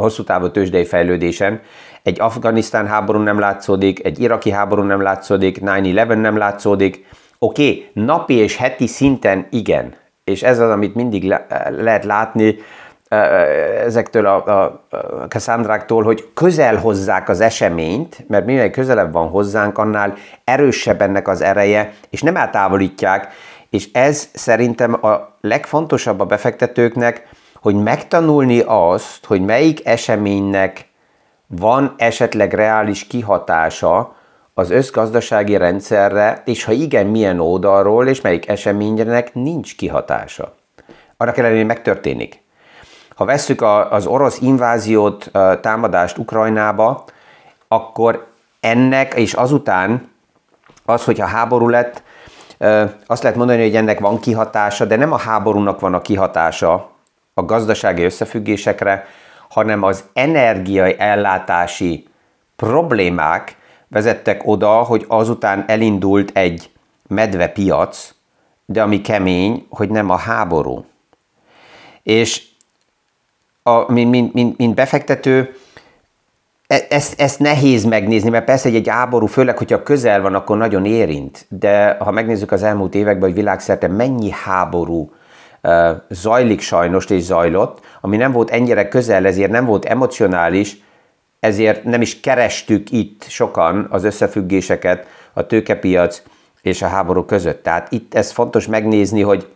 hosszú 0.00 0.24
távú 0.24 0.50
tőzsdei 0.50 0.84
fejlődésen. 0.84 1.60
Egy 2.02 2.20
Afganisztán 2.20 2.86
háború 2.86 3.18
nem 3.18 3.38
látszódik, 3.38 4.04
egy 4.04 4.20
iraki 4.20 4.50
háború 4.50 4.82
nem 4.82 5.02
látszódik, 5.02 5.58
9-11 5.60 6.20
nem 6.20 6.36
látszódik. 6.36 7.06
Oké, 7.38 7.68
okay, 7.68 8.04
napi 8.04 8.34
és 8.34 8.56
heti 8.56 8.86
szinten 8.86 9.46
igen, 9.50 9.94
és 10.24 10.42
ez 10.42 10.58
az, 10.58 10.70
amit 10.70 10.94
mindig 10.94 11.24
le, 11.24 11.46
lehet 11.70 12.04
látni, 12.04 12.56
ezektől 13.84 14.26
a, 14.26 14.46
a 14.46 14.84
Cassandráktól, 15.28 16.02
hogy 16.02 16.28
közel 16.34 16.76
hozzák 16.76 17.28
az 17.28 17.40
eseményt, 17.40 18.24
mert 18.28 18.44
minél 18.44 18.70
közelebb 18.70 19.12
van 19.12 19.28
hozzánk, 19.28 19.78
annál 19.78 20.14
erősebb 20.44 21.02
ennek 21.02 21.28
az 21.28 21.40
ereje, 21.40 21.92
és 22.10 22.22
nem 22.22 22.36
eltávolítják, 22.36 23.32
és 23.70 23.88
ez 23.92 24.28
szerintem 24.32 25.04
a 25.04 25.36
legfontosabb 25.40 26.20
a 26.20 26.24
befektetőknek, 26.24 27.28
hogy 27.60 27.74
megtanulni 27.74 28.62
azt, 28.66 29.24
hogy 29.24 29.44
melyik 29.44 29.86
eseménynek 29.86 30.88
van 31.46 31.94
esetleg 31.96 32.52
reális 32.52 33.06
kihatása 33.06 34.14
az 34.54 34.70
összgazdasági 34.70 35.56
rendszerre, 35.56 36.42
és 36.44 36.64
ha 36.64 36.72
igen, 36.72 37.06
milyen 37.06 37.40
oldalról, 37.40 38.08
és 38.08 38.20
melyik 38.20 38.48
eseménynek 38.48 39.34
nincs 39.34 39.76
kihatása. 39.76 40.54
Arra 41.16 41.32
kellene, 41.32 41.56
hogy 41.56 41.66
megtörténik. 41.66 42.42
Ha 43.14 43.24
vesszük 43.24 43.62
az 43.90 44.06
orosz 44.06 44.40
inváziót, 44.40 45.30
támadást 45.60 46.18
Ukrajnába, 46.18 47.04
akkor 47.68 48.26
ennek 48.60 49.14
és 49.14 49.32
azután 49.32 50.10
az, 50.84 51.04
hogyha 51.04 51.26
háború 51.26 51.68
lett, 51.68 52.02
azt 53.06 53.22
lehet 53.22 53.38
mondani, 53.38 53.62
hogy 53.62 53.76
ennek 53.76 54.00
van 54.00 54.20
kihatása, 54.20 54.84
de 54.84 54.96
nem 54.96 55.12
a 55.12 55.18
háborúnak 55.18 55.80
van 55.80 55.94
a 55.94 56.00
kihatása 56.00 56.90
a 57.34 57.42
gazdasági 57.42 58.02
összefüggésekre, 58.02 59.06
hanem 59.48 59.82
az 59.82 60.04
energiai 60.12 60.94
ellátási 60.98 62.08
problémák 62.56 63.56
vezettek 63.88 64.46
oda, 64.46 64.82
hogy 64.82 65.04
azután 65.08 65.64
elindult 65.66 66.30
egy 66.36 66.70
medvepiac, 67.08 68.14
de 68.66 68.82
ami 68.82 69.00
kemény, 69.00 69.66
hogy 69.70 69.90
nem 69.90 70.10
a 70.10 70.16
háború. 70.16 70.84
És 72.02 72.42
a, 73.62 73.92
mint, 73.92 74.10
mint, 74.10 74.32
mint, 74.32 74.58
mint 74.58 74.74
befektető, 74.74 75.54
e, 76.66 76.86
ezt, 76.88 77.20
ezt 77.20 77.38
nehéz 77.38 77.84
megnézni, 77.84 78.30
mert 78.30 78.44
persze 78.44 78.68
egy, 78.68 78.74
egy 78.74 78.88
háború, 78.88 79.26
főleg, 79.26 79.58
hogyha 79.58 79.82
közel 79.82 80.20
van, 80.20 80.34
akkor 80.34 80.56
nagyon 80.56 80.84
érint. 80.84 81.46
De 81.48 81.96
ha 82.00 82.10
megnézzük 82.10 82.52
az 82.52 82.62
elmúlt 82.62 82.94
években, 82.94 83.28
hogy 83.28 83.38
világszerte 83.38 83.88
mennyi 83.88 84.30
háború 84.30 85.12
zajlik 86.08 86.60
sajnos 86.60 87.04
és 87.04 87.22
zajlott, 87.22 87.80
ami 88.00 88.16
nem 88.16 88.32
volt 88.32 88.50
ennyire 88.50 88.88
közel, 88.88 89.26
ezért 89.26 89.50
nem 89.50 89.64
volt 89.64 89.84
emocionális, 89.84 90.76
ezért 91.40 91.84
nem 91.84 92.00
is 92.00 92.20
kerestük 92.20 92.90
itt 92.90 93.24
sokan 93.28 93.86
az 93.90 94.04
összefüggéseket 94.04 95.06
a 95.32 95.46
tőkepiac 95.46 96.22
és 96.62 96.82
a 96.82 96.86
háború 96.86 97.24
között. 97.24 97.62
Tehát 97.62 97.92
itt 97.92 98.14
ez 98.14 98.30
fontos 98.30 98.66
megnézni, 98.66 99.22
hogy, 99.22 99.48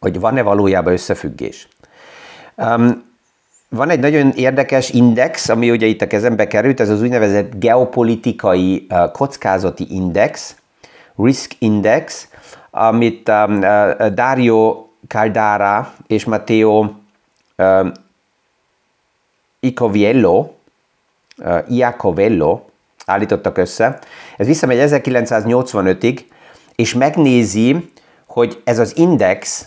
hogy 0.00 0.20
van-e 0.20 0.42
valójában 0.42 0.92
összefüggés. 0.92 1.68
Um, 2.56 3.08
van 3.68 3.90
egy 3.90 4.00
nagyon 4.00 4.30
érdekes 4.30 4.90
index, 4.90 5.48
ami 5.48 5.70
ugye 5.70 5.86
itt 5.86 6.02
a 6.02 6.06
kezembe 6.06 6.46
került, 6.46 6.80
ez 6.80 6.88
az 6.88 7.02
úgynevezett 7.02 7.58
geopolitikai 7.58 8.86
kockázati 9.12 9.86
index, 9.90 10.54
Risk 11.16 11.52
Index, 11.58 12.28
amit 12.70 13.30
Dario 14.14 14.89
Caldara 15.10 15.92
és 16.06 16.24
Matteo 16.24 16.78
um, 17.56 17.92
Icoviello, 19.60 20.50
uh, 21.38 21.58
Iacovello 21.68 22.60
állítottak 23.06 23.58
össze. 23.58 23.98
Ez 24.36 24.46
visszamegy 24.46 24.78
1985-ig, 24.80 26.20
és 26.74 26.94
megnézi, 26.94 27.90
hogy 28.26 28.60
ez 28.64 28.78
az 28.78 28.96
index 28.96 29.66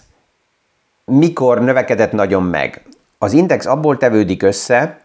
mikor 1.06 1.62
növekedett 1.62 2.12
nagyon 2.12 2.44
meg. 2.44 2.86
Az 3.18 3.34
index 3.34 3.66
abból 3.66 3.98
tevődik 3.98 4.44
össze, 4.44 5.00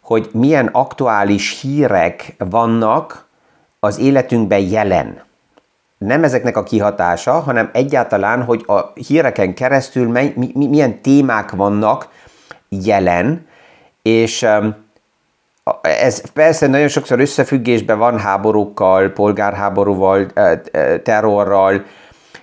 hogy 0.00 0.28
milyen 0.32 0.66
aktuális 0.66 1.60
hírek 1.60 2.34
vannak 2.38 3.26
az 3.80 3.98
életünkben 3.98 4.60
jelen. 4.60 5.22
Nem 6.04 6.24
ezeknek 6.24 6.56
a 6.56 6.62
kihatása, 6.62 7.32
hanem 7.32 7.70
egyáltalán, 7.72 8.42
hogy 8.42 8.64
a 8.66 8.80
híreken 8.94 9.54
keresztül 9.54 10.08
mi, 10.08 10.32
mi, 10.54 10.66
milyen 10.66 11.00
témák 11.02 11.50
vannak 11.50 12.08
jelen, 12.68 13.46
és 14.02 14.46
ez 15.82 16.30
persze 16.32 16.66
nagyon 16.66 16.88
sokszor 16.88 17.20
összefüggésben 17.20 17.98
van 17.98 18.18
háborúkkal, 18.18 19.08
polgárháborúval, 19.08 20.26
terrorral, 21.02 21.84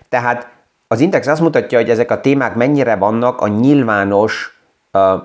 tehát 0.10 0.48
az 0.88 1.00
Index 1.00 1.28
azt 1.28 1.42
mutatja, 1.42 1.78
hogy 1.78 1.90
ezek 1.90 2.12
a 2.12 2.22
témák 2.22 2.56
mennyire 2.56 2.96
vannak 2.96 3.42
a 3.42 3.48
nyilvános 3.48 4.60
a, 4.92 4.98
a, 4.98 5.22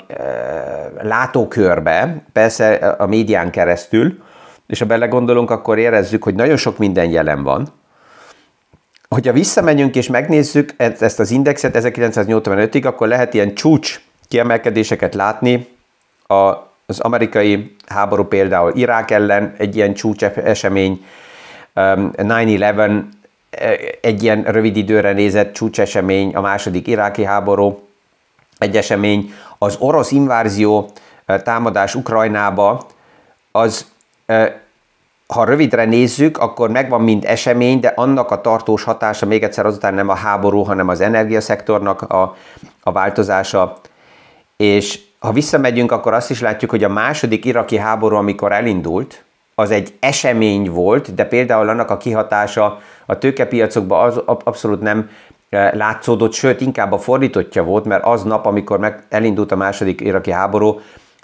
látókörbe, 1.03 2.23
persze 2.33 2.75
a 2.75 3.07
médián 3.07 3.51
keresztül, 3.51 4.23
és 4.67 4.79
ha 4.79 4.87
belegondolunk, 4.87 5.51
akkor 5.51 5.79
érezzük, 5.79 6.23
hogy 6.23 6.35
nagyon 6.35 6.57
sok 6.57 6.79
minden 6.79 7.11
jelen 7.11 7.43
van. 7.43 7.69
Hogyha 9.17 9.33
visszamegyünk 9.33 9.97
és 9.97 10.09
megnézzük 10.09 10.75
ezt 10.77 11.21
az 11.21 11.31
indexet 11.31 11.77
1985-ig, 11.79 12.87
akkor 12.87 13.09
lehet 13.09 13.35
ilyen 13.35 13.55
csúcs 13.55 14.01
kiemelkedéseket 14.29 15.15
látni. 15.15 15.69
A, 16.27 16.35
az 16.87 17.01
amerikai 17.01 17.77
háború 17.87 18.25
például 18.25 18.73
Irák 18.75 19.11
ellen 19.11 19.55
egy 19.59 19.77
ilyen 19.77 19.95
csúcs 19.95 20.25
esemény, 20.25 21.05
9-11 21.75 23.03
egy 24.01 24.23
ilyen 24.23 24.43
rövid 24.43 24.77
időre 24.77 25.13
nézett 25.13 25.53
csúcsesemény, 25.53 26.35
a 26.35 26.41
második 26.41 26.87
iráki 26.87 27.25
háború, 27.25 27.89
egy 28.59 28.77
esemény, 28.77 29.33
az 29.59 29.77
orosz 29.79 30.11
invázió 30.11 30.91
támadás 31.43 31.95
Ukrajnába, 31.95 32.87
az 33.53 33.87
ha 35.27 35.45
rövidre 35.45 35.85
nézzük, 35.85 36.39
akkor 36.39 36.71
megvan 36.71 37.03
mind 37.03 37.25
esemény, 37.25 37.81
de 37.81 37.93
annak 37.97 38.31
a 38.31 38.41
tartós 38.41 38.83
hatása 38.83 39.27
még 39.27 39.43
egyszer 39.43 39.67
azután 39.67 39.95
nem 39.95 40.09
a 40.09 40.15
háború, 40.15 40.63
hanem 40.63 40.89
az 40.89 41.01
energiaszektornak 41.01 42.03
a, 42.03 42.37
a 42.83 42.93
változása. 42.93 43.77
És 44.57 45.01
ha 45.19 45.33
visszamegyünk, 45.33 45.93
akkor 45.93 46.13
azt 46.13 46.31
is 46.31 46.41
látjuk, 46.41 46.71
hogy 46.71 46.85
a 46.85 46.89
második 46.89 47.45
iraki 47.45 47.77
háború, 47.77 48.17
amikor 48.17 48.53
elindult, 48.53 49.25
az 49.55 49.71
egy 49.71 49.95
esemény 50.01 50.71
volt, 50.71 51.15
de 51.15 51.25
például 51.25 51.69
annak 51.69 51.91
a 51.91 51.97
kihatása 51.97 52.81
a 53.07 53.19
tőkepiacokban 53.19 54.07
az 54.07 54.23
abszolút 54.27 54.81
nem 54.81 55.11
eh, 55.49 55.73
látszódott, 55.73 56.33
sőt 56.33 56.61
inkább 56.61 56.93
a 56.93 56.99
fordítottja 56.99 57.65
volt, 57.65 57.85
mert 57.85 58.05
az 58.05 58.23
nap, 58.23 58.47
amikor 58.47 58.79
meg 58.79 59.05
elindult 59.09 59.53
a 59.53 59.57
második 59.57 60.01
iraki 60.01 60.31
háború, 60.31 60.81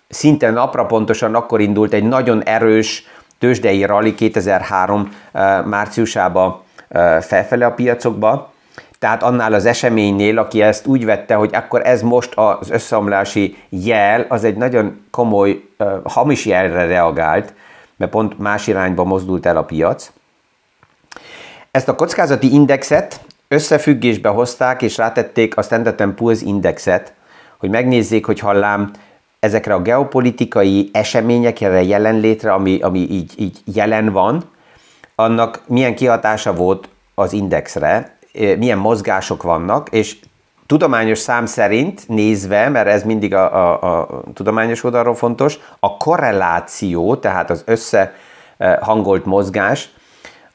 szinte 0.08 0.50
napra 0.50 0.86
pontosan 0.86 1.34
akkor 1.34 1.60
indult 1.60 1.92
egy 1.92 2.04
nagyon 2.04 2.42
erős 2.42 3.04
tőzsdei 3.42 3.84
rally 3.84 4.14
2003 4.14 5.08
eh, 5.32 5.64
márciusában 5.64 6.60
eh, 6.88 7.20
felfele 7.20 7.66
a 7.66 7.72
piacokba, 7.72 8.52
tehát 8.98 9.22
annál 9.22 9.52
az 9.52 9.66
eseménynél, 9.66 10.38
aki 10.38 10.62
ezt 10.62 10.86
úgy 10.86 11.04
vette, 11.04 11.34
hogy 11.34 11.54
akkor 11.54 11.86
ez 11.86 12.02
most 12.02 12.32
az 12.34 12.70
összeomlási 12.70 13.56
jel, 13.68 14.26
az 14.28 14.44
egy 14.44 14.56
nagyon 14.56 15.06
komoly, 15.10 15.64
hamis 16.04 16.46
jelre 16.46 16.86
reagált, 16.86 17.54
mert 17.96 18.10
pont 18.10 18.38
más 18.38 18.66
irányba 18.66 19.04
mozdult 19.04 19.46
el 19.46 19.56
a 19.56 19.62
piac. 19.62 20.12
Ezt 21.70 21.88
a 21.88 21.94
kockázati 21.94 22.52
indexet 22.52 23.20
összefüggésbe 23.48 24.28
hozták, 24.28 24.82
és 24.82 24.96
rátették 24.96 25.56
a 25.56 25.62
Standard 25.62 26.14
Poor's 26.16 26.40
indexet, 26.44 27.12
hogy 27.58 27.70
megnézzék, 27.70 28.26
hogy 28.26 28.38
hallám 28.38 28.90
ezekre 29.42 29.74
a 29.74 29.82
geopolitikai 29.82 30.90
eseményekre, 30.92 31.82
jelenlétre, 31.82 32.52
ami, 32.52 32.80
ami 32.80 32.98
így, 32.98 33.32
így 33.36 33.60
jelen 33.64 34.12
van, 34.12 34.44
annak 35.14 35.62
milyen 35.66 35.94
kihatása 35.94 36.54
volt 36.54 36.88
az 37.14 37.32
indexre, 37.32 38.16
milyen 38.58 38.78
mozgások 38.78 39.42
vannak, 39.42 39.88
és 39.90 40.16
tudományos 40.66 41.18
szám 41.18 41.46
szerint 41.46 42.08
nézve, 42.08 42.68
mert 42.68 42.88
ez 42.88 43.04
mindig 43.04 43.34
a, 43.34 43.54
a, 43.54 44.00
a 44.00 44.22
tudományos 44.34 44.84
oldalról 44.84 45.14
fontos, 45.14 45.58
a 45.80 45.96
korreláció, 45.96 47.16
tehát 47.16 47.50
az 47.50 47.64
összehangolt 47.66 49.24
mozgás, 49.24 49.90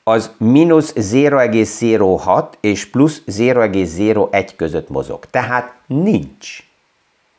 az 0.03 0.31
mínusz 0.37 0.93
0,06 0.93 2.45
és 2.59 2.85
plusz 2.85 3.21
0,01 3.25 4.49
között 4.55 4.89
mozog. 4.89 5.25
Tehát 5.25 5.73
nincs. 5.87 6.66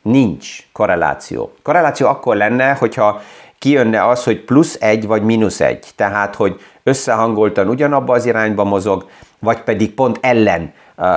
Nincs 0.01 0.57
korreláció. 0.71 1.51
Korreláció 1.63 2.07
akkor 2.07 2.35
lenne, 2.35 2.73
hogyha 2.73 3.21
kijönne 3.57 4.07
az, 4.07 4.23
hogy 4.23 4.43
plusz 4.43 4.77
egy 4.79 5.07
vagy 5.07 5.23
mínusz 5.23 5.59
egy. 5.59 5.87
Tehát, 5.95 6.35
hogy 6.35 6.61
összehangoltan 6.83 7.67
ugyanabba 7.67 8.13
az 8.13 8.25
irányba 8.25 8.63
mozog, 8.63 9.09
vagy 9.39 9.61
pedig 9.61 9.93
pont 9.93 10.17
ellen 10.21 10.73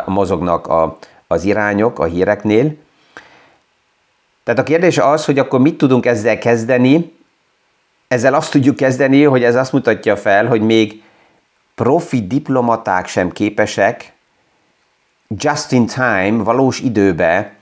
mozognak 0.06 0.66
a, 0.66 0.98
az 1.26 1.44
irányok 1.44 1.98
a 1.98 2.04
híreknél. 2.04 2.74
Tehát 4.44 4.60
a 4.60 4.62
kérdés 4.62 4.98
az, 4.98 5.24
hogy 5.24 5.38
akkor 5.38 5.60
mit 5.60 5.76
tudunk 5.76 6.06
ezzel 6.06 6.38
kezdeni. 6.38 7.12
Ezzel 8.08 8.34
azt 8.34 8.50
tudjuk 8.50 8.76
kezdeni, 8.76 9.22
hogy 9.22 9.44
ez 9.44 9.54
azt 9.54 9.72
mutatja 9.72 10.16
fel, 10.16 10.46
hogy 10.46 10.60
még 10.60 11.02
profi 11.74 12.26
diplomaták 12.26 13.06
sem 13.06 13.30
képesek 13.30 14.12
just 15.28 15.72
in 15.72 15.86
time, 15.86 16.42
valós 16.42 16.80
időbe 16.80 17.54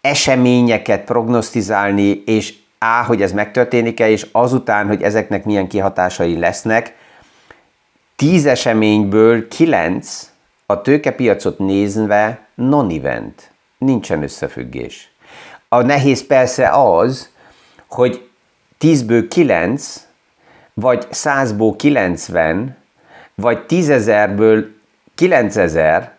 eseményeket 0.00 1.04
prognosztizálni, 1.04 2.22
és 2.26 2.54
á, 2.78 3.02
hogy 3.02 3.22
ez 3.22 3.32
megtörténik-e, 3.32 4.08
és 4.08 4.26
azután, 4.32 4.86
hogy 4.86 5.02
ezeknek 5.02 5.44
milyen 5.44 5.68
kihatásai 5.68 6.38
lesznek, 6.38 6.96
tíz 8.16 8.46
eseményből 8.46 9.48
kilenc 9.48 10.30
a 10.66 10.80
tőkepiacot 10.80 11.58
nézve 11.58 12.46
non-event, 12.54 13.50
nincsen 13.78 14.22
összefüggés. 14.22 15.12
A 15.68 15.82
nehéz 15.82 16.26
persze 16.26 16.68
az, 16.68 17.30
hogy 17.88 18.28
tízből 18.78 19.28
kilenc, 19.28 20.06
vagy 20.74 21.06
százból 21.10 21.76
kilencven, 21.76 22.76
vagy 23.34 23.66
tízezerből 23.66 24.66
kilencezer 25.14 26.18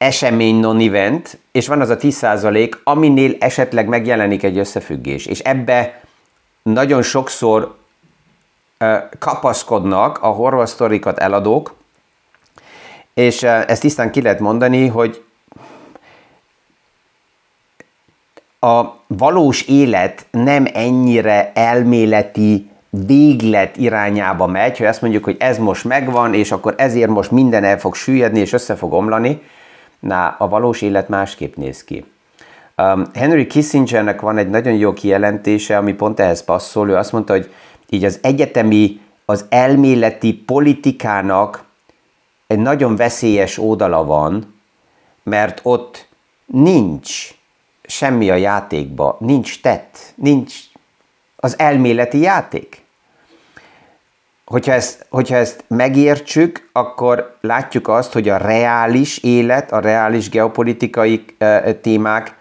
esemény 0.00 0.56
non-event, 0.56 1.38
és 1.52 1.66
van 1.66 1.80
az 1.80 1.88
a 1.88 1.96
10%, 1.96 2.70
aminél 2.84 3.34
esetleg 3.38 3.88
megjelenik 3.88 4.42
egy 4.42 4.58
összefüggés. 4.58 5.26
És 5.26 5.38
ebbe 5.38 6.00
nagyon 6.62 7.02
sokszor 7.02 7.76
kapaszkodnak 9.18 10.22
a 10.22 10.26
horror 10.26 10.68
sztorikat 10.68 11.18
eladók, 11.18 11.74
és 13.14 13.42
ezt 13.42 13.80
tisztán 13.80 14.10
ki 14.10 14.22
lehet 14.22 14.40
mondani, 14.40 14.86
hogy 14.86 15.24
a 18.60 18.84
valós 19.06 19.62
élet 19.62 20.26
nem 20.30 20.66
ennyire 20.72 21.52
elméleti 21.54 22.70
véglet 22.90 23.76
irányába 23.76 24.46
megy, 24.46 24.76
hogy 24.76 24.86
azt 24.86 25.00
mondjuk, 25.00 25.24
hogy 25.24 25.36
ez 25.38 25.58
most 25.58 25.84
megvan, 25.84 26.34
és 26.34 26.52
akkor 26.52 26.74
ezért 26.76 27.10
most 27.10 27.30
minden 27.30 27.64
el 27.64 27.78
fog 27.78 27.94
süllyedni, 27.94 28.40
és 28.40 28.52
össze 28.52 28.74
fog 28.76 28.92
omlani, 28.92 29.42
Na, 30.00 30.28
a 30.28 30.48
valós 30.48 30.82
élet 30.82 31.08
másképp 31.08 31.54
néz 31.54 31.84
ki. 31.84 32.04
Um, 32.76 33.04
Henry 33.14 33.46
Kissingernek 33.46 34.20
van 34.20 34.38
egy 34.38 34.48
nagyon 34.48 34.74
jó 34.74 34.92
kijelentése, 34.92 35.76
ami 35.76 35.92
pont 35.92 36.20
ehhez 36.20 36.44
passzol. 36.44 36.88
Ő 36.88 36.96
azt 36.96 37.12
mondta, 37.12 37.32
hogy 37.32 37.52
így 37.88 38.04
az 38.04 38.18
egyetemi, 38.22 39.00
az 39.24 39.44
elméleti 39.48 40.34
politikának 40.34 41.64
egy 42.46 42.58
nagyon 42.58 42.96
veszélyes 42.96 43.58
oldala 43.58 44.04
van, 44.04 44.54
mert 45.22 45.60
ott 45.62 46.08
nincs 46.46 47.34
semmi 47.82 48.30
a 48.30 48.34
játékba, 48.34 49.16
nincs 49.20 49.60
tett, 49.60 50.12
nincs 50.14 50.54
az 51.36 51.58
elméleti 51.58 52.18
játék 52.18 52.79
hogyha 54.50 54.72
ezt, 54.72 55.06
hogyha 55.10 55.36
ezt 55.36 55.64
megértsük, 55.68 56.68
akkor 56.72 57.36
látjuk 57.40 57.88
azt, 57.88 58.12
hogy 58.12 58.28
a 58.28 58.36
reális 58.36 59.18
élet, 59.18 59.72
a 59.72 59.80
reális 59.80 60.28
geopolitikai 60.28 61.24
témák, 61.80 62.34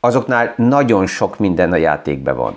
azoknál 0.00 0.54
nagyon 0.56 1.06
sok 1.06 1.38
minden 1.38 1.72
a 1.72 1.76
játékban 1.76 2.36
van. 2.36 2.54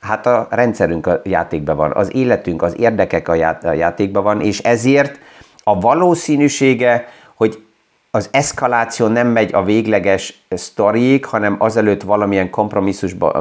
Hát 0.00 0.26
a 0.26 0.46
rendszerünk 0.50 1.06
a 1.06 1.20
játékban 1.24 1.76
van, 1.76 1.92
az 1.92 2.14
életünk, 2.14 2.62
az 2.62 2.78
érdekek 2.78 3.28
a, 3.28 3.34
já- 3.34 3.64
a 3.64 3.72
játékban 3.72 4.22
van, 4.22 4.40
és 4.40 4.58
ezért 4.58 5.18
a 5.64 5.80
valószínűsége, 5.80 7.08
hogy 7.34 7.64
az 8.10 8.28
eszkaláció 8.32 9.06
nem 9.06 9.26
megy 9.26 9.54
a 9.54 9.62
végleges 9.62 10.44
sztoriig, 10.48 11.24
hanem 11.24 11.56
azelőtt 11.58 12.02
valamilyen 12.02 12.50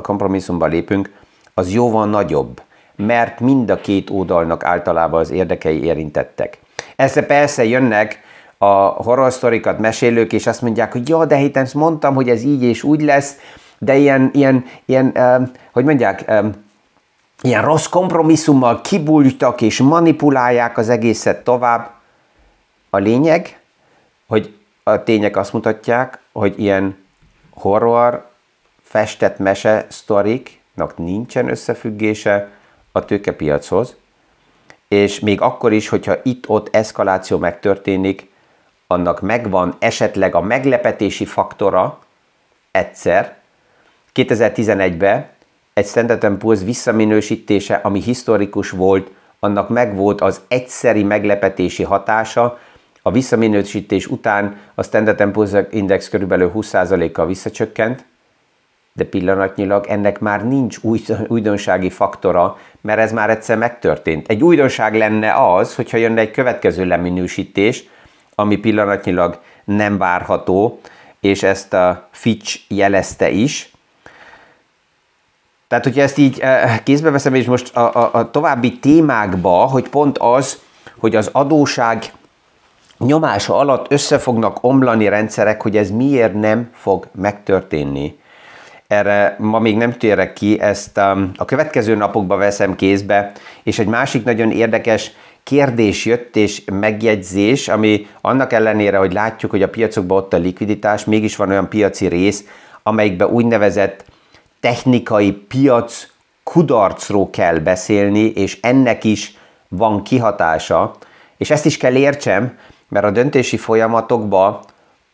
kompromisszumba 0.01 0.65
lépünk, 0.65 1.11
az 1.53 1.73
jóval 1.73 2.07
nagyobb 2.07 2.61
mert 2.95 3.39
mind 3.39 3.69
a 3.69 3.81
két 3.81 4.09
oldalnak 4.09 4.63
általában 4.63 5.19
az 5.19 5.31
érdekei 5.31 5.83
érintettek. 5.83 6.57
Ezzel 6.95 7.25
persze 7.25 7.65
jönnek 7.65 8.19
a 8.57 8.73
horror 8.75 9.33
mesélők, 9.79 10.33
és 10.33 10.47
azt 10.47 10.61
mondják, 10.61 10.91
hogy 10.91 11.09
jó, 11.09 11.25
de 11.25 11.35
héten 11.35 11.67
mondtam, 11.73 12.15
hogy 12.15 12.29
ez 12.29 12.43
így 12.43 12.63
és 12.63 12.83
úgy 12.83 13.01
lesz, 13.01 13.37
de 13.77 13.95
ilyen, 13.95 14.29
ilyen, 14.33 14.65
ilyen 14.85 15.11
uh, 15.15 15.49
hogy 15.71 15.83
mondják, 15.83 16.23
uh, 16.27 16.45
ilyen 17.41 17.63
rossz 17.63 17.85
kompromisszummal 17.85 18.81
kibújtak 18.81 19.61
és 19.61 19.79
manipulálják 19.79 20.77
az 20.77 20.89
egészet 20.89 21.43
tovább. 21.43 21.89
A 22.89 22.97
lényeg, 22.97 23.59
hogy 24.27 24.55
a 24.83 25.03
tények 25.03 25.37
azt 25.37 25.53
mutatják, 25.53 26.19
hogy 26.31 26.59
ilyen 26.59 26.97
horror, 27.53 28.29
festett 28.81 29.37
mese 29.37 29.85
sztoriknak 29.89 30.97
nincsen 30.97 31.49
összefüggése 31.49 32.49
a 32.91 33.05
tőkepiachoz, 33.05 33.95
és 34.87 35.19
még 35.19 35.41
akkor 35.41 35.73
is, 35.73 35.87
hogyha 35.87 36.15
itt-ott 36.23 36.75
eszkaláció 36.75 37.37
megtörténik, 37.37 38.29
annak 38.87 39.21
megvan 39.21 39.75
esetleg 39.79 40.35
a 40.35 40.41
meglepetési 40.41 41.25
faktora 41.25 41.99
egyszer. 42.71 43.37
2011-ben 44.15 45.29
egy 45.73 45.85
Standard 45.85 46.37
Poor's 46.39 46.61
visszaminősítése, 46.63 47.75
ami 47.75 48.01
historikus 48.01 48.69
volt, 48.69 49.11
annak 49.39 49.69
megvolt 49.69 50.21
az 50.21 50.41
egyszeri 50.47 51.03
meglepetési 51.03 51.83
hatása, 51.83 52.59
a 53.01 53.11
visszaminősítés 53.11 54.07
után 54.07 54.59
a 54.75 54.83
Standard 54.83 55.31
Poor's 55.33 55.67
Index 55.71 56.09
körülbelül 56.09 56.51
20%-kal 56.55 57.25
visszacsökkent, 57.25 58.05
de 58.93 59.03
pillanatnyilag 59.03 59.85
ennek 59.87 60.19
már 60.19 60.47
nincs 60.47 60.77
új, 60.81 61.01
újdonsági 61.27 61.89
faktora, 61.89 62.57
mert 62.81 62.99
ez 62.99 63.11
már 63.11 63.29
egyszer 63.29 63.57
megtörtént. 63.57 64.27
Egy 64.27 64.43
újdonság 64.43 64.95
lenne 64.95 65.33
az, 65.33 65.75
hogyha 65.75 65.97
jönne 65.97 66.21
egy 66.21 66.31
következő 66.31 66.85
leminősítés, 66.85 67.83
ami 68.35 68.55
pillanatnyilag 68.55 69.39
nem 69.63 69.97
várható, 69.97 70.79
és 71.19 71.43
ezt 71.43 71.73
a 71.73 72.07
Fitch 72.11 72.59
jelezte 72.67 73.29
is. 73.29 73.71
Tehát, 75.67 75.83
hogyha 75.83 76.01
ezt 76.01 76.17
így 76.17 76.39
eh, 76.39 76.79
kézbe 76.83 77.09
veszem, 77.09 77.33
és 77.33 77.45
most 77.45 77.75
a, 77.75 77.95
a, 77.95 78.09
a 78.13 78.31
további 78.31 78.79
témákba, 78.79 79.65
hogy 79.65 79.89
pont 79.89 80.17
az, 80.17 80.61
hogy 80.97 81.15
az 81.15 81.29
adóság 81.31 82.13
nyomása 82.97 83.57
alatt 83.57 83.91
össze 83.91 84.17
fognak 84.17 84.63
omlani 84.63 85.07
rendszerek, 85.07 85.61
hogy 85.61 85.77
ez 85.77 85.91
miért 85.91 86.33
nem 86.33 86.69
fog 86.73 87.07
megtörténni 87.11 88.19
erre 88.91 89.35
ma 89.39 89.59
még 89.59 89.77
nem 89.77 89.91
térek 89.91 90.33
ki, 90.33 90.59
ezt 90.59 90.97
um, 90.97 91.31
a 91.35 91.45
következő 91.45 91.95
napokban 91.95 92.37
veszem 92.37 92.75
kézbe, 92.75 93.31
és 93.63 93.79
egy 93.79 93.87
másik 93.87 94.23
nagyon 94.23 94.51
érdekes 94.51 95.11
kérdés 95.43 96.05
jött 96.05 96.35
és 96.35 96.63
megjegyzés, 96.71 97.67
ami 97.67 98.07
annak 98.21 98.53
ellenére, 98.53 98.97
hogy 98.97 99.13
látjuk, 99.13 99.51
hogy 99.51 99.61
a 99.61 99.69
piacokban 99.69 100.17
ott 100.17 100.33
a 100.33 100.37
likviditás, 100.37 101.05
mégis 101.05 101.35
van 101.35 101.49
olyan 101.49 101.69
piaci 101.69 102.07
rész, 102.07 102.45
amelyikben 102.83 103.27
úgynevezett 103.27 104.05
technikai 104.59 105.31
piac 105.31 106.07
kudarcról 106.43 107.29
kell 107.29 107.57
beszélni, 107.57 108.25
és 108.25 108.57
ennek 108.61 109.03
is 109.03 109.37
van 109.67 110.03
kihatása, 110.03 110.95
és 111.37 111.49
ezt 111.49 111.65
is 111.65 111.77
kell 111.77 111.95
értsem, 111.95 112.57
mert 112.87 113.05
a 113.05 113.11
döntési 113.11 113.57
folyamatokban 113.57 114.59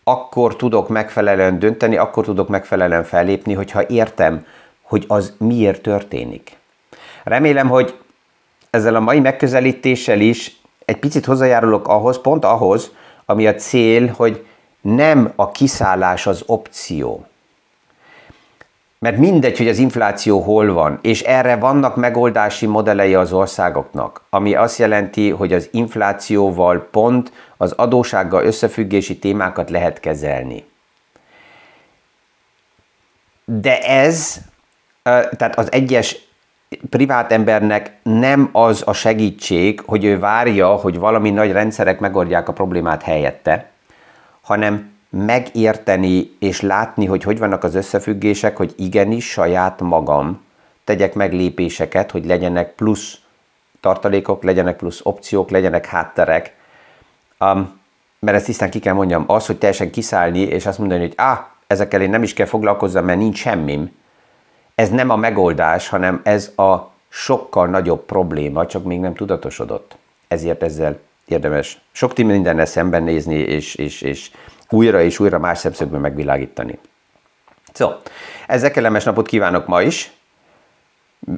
akkor 0.07 0.55
tudok 0.55 0.89
megfelelően 0.89 1.59
dönteni, 1.59 1.97
akkor 1.97 2.25
tudok 2.25 2.47
megfelelően 2.47 3.03
fellépni, 3.03 3.53
hogyha 3.53 3.87
értem, 3.87 4.45
hogy 4.81 5.05
az 5.07 5.33
miért 5.37 5.81
történik. 5.81 6.57
Remélem, 7.23 7.67
hogy 7.69 7.97
ezzel 8.69 8.95
a 8.95 8.99
mai 8.99 9.19
megközelítéssel 9.19 10.19
is 10.19 10.61
egy 10.85 10.97
picit 10.97 11.25
hozzájárulok 11.25 11.87
ahhoz, 11.87 12.21
pont 12.21 12.45
ahhoz, 12.45 12.91
ami 13.25 13.47
a 13.47 13.55
cél, 13.55 14.13
hogy 14.15 14.45
nem 14.81 15.31
a 15.35 15.51
kiszállás 15.51 16.27
az 16.27 16.43
opció. 16.45 17.25
Mert 18.99 19.17
mindegy, 19.17 19.57
hogy 19.57 19.67
az 19.67 19.77
infláció 19.77 20.39
hol 20.39 20.73
van, 20.73 20.99
és 21.01 21.21
erre 21.21 21.55
vannak 21.55 21.95
megoldási 21.95 22.65
modellei 22.65 23.15
az 23.15 23.33
országoknak, 23.33 24.21
ami 24.29 24.55
azt 24.55 24.77
jelenti, 24.77 25.29
hogy 25.29 25.53
az 25.53 25.69
inflációval 25.71 26.87
pont 26.91 27.31
az 27.57 27.71
adósággal 27.71 28.45
összefüggési 28.45 29.17
témákat 29.17 29.69
lehet 29.69 29.99
kezelni. 29.99 30.65
De 33.45 33.79
ez, 33.81 34.37
tehát 35.03 35.57
az 35.57 35.71
egyes 35.71 36.27
privát 36.89 37.31
embernek 37.31 37.91
nem 38.03 38.49
az 38.51 38.83
a 38.85 38.93
segítség, 38.93 39.81
hogy 39.85 40.03
ő 40.05 40.19
várja, 40.19 40.67
hogy 40.67 40.99
valami 40.99 41.29
nagy 41.29 41.51
rendszerek 41.51 41.99
megoldják 41.99 42.49
a 42.49 42.53
problémát 42.53 43.01
helyette, 43.01 43.69
hanem 44.41 44.95
megérteni 45.09 46.31
és 46.39 46.61
látni, 46.61 47.05
hogy 47.05 47.23
hogy 47.23 47.37
vannak 47.37 47.63
az 47.63 47.75
összefüggések, 47.75 48.57
hogy 48.57 48.73
igenis 48.77 49.29
saját 49.29 49.81
magam 49.81 50.45
tegyek 50.83 51.13
meg 51.13 51.33
lépéseket, 51.33 52.11
hogy 52.11 52.25
legyenek 52.25 52.73
plusz 52.73 53.17
tartalékok, 53.79 54.43
legyenek 54.43 54.75
plusz 54.75 54.99
opciók, 55.03 55.49
legyenek 55.49 55.85
hátterek. 55.85 56.55
Um, 57.39 57.79
mert 58.19 58.37
ezt 58.37 58.45
tisztán 58.45 58.69
ki 58.69 58.79
kell 58.79 58.93
mondjam, 58.93 59.23
az, 59.27 59.45
hogy 59.45 59.57
teljesen 59.57 59.91
kiszállni, 59.91 60.39
és 60.39 60.65
azt 60.65 60.77
mondani, 60.77 61.01
hogy 61.01 61.13
ah, 61.15 61.39
ezekkel 61.67 62.01
én 62.01 62.09
nem 62.09 62.23
is 62.23 62.33
kell 62.33 62.45
foglalkozzam, 62.45 63.05
mert 63.05 63.19
nincs 63.19 63.37
semmim, 63.37 63.91
ez 64.75 64.89
nem 64.89 65.09
a 65.09 65.15
megoldás, 65.15 65.89
hanem 65.89 66.21
ez 66.23 66.51
a 66.55 66.91
sokkal 67.09 67.67
nagyobb 67.67 68.05
probléma, 68.05 68.65
csak 68.65 68.83
még 68.83 68.99
nem 68.99 69.13
tudatosodott. 69.13 69.97
Ezért 70.27 70.63
ezzel 70.63 70.99
érdemes 71.25 71.81
sok 71.91 72.17
mindennel 72.17 72.65
szembenézni, 72.65 73.35
és, 73.35 73.75
és, 73.75 74.01
és 74.01 74.31
újra 74.69 75.01
és 75.01 75.19
újra 75.19 75.39
más 75.39 75.57
szemszögből 75.57 75.99
megvilágítani. 75.99 76.79
Szóval, 77.73 78.01
ezzel 78.47 78.71
kellemes 78.71 79.03
napot 79.03 79.27
kívánok 79.27 79.67
ma 79.67 79.81
is. 79.81 80.11